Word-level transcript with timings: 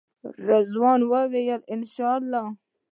رضوان 0.47 1.01
وویل 1.11 1.61
انشاالله. 1.73 2.45